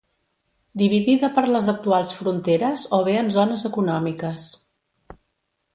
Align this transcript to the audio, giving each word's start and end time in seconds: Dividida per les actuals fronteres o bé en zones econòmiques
Dividida 0.81 1.29
per 1.35 1.43
les 1.51 1.69
actuals 1.75 2.15
fronteres 2.21 2.85
o 2.99 3.01
bé 3.09 3.17
en 3.25 3.33
zones 3.39 3.69
econòmiques 3.71 4.49